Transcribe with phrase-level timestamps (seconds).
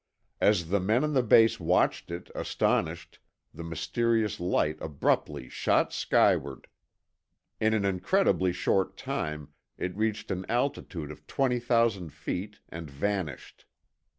[0.39, 3.19] As the men on the base watched it, astonished,
[3.53, 6.65] the mysterious light abruptly shot skyward.
[7.59, 13.65] In an incredibly short time, it reached an altitude of twenty thousand feet and vanished.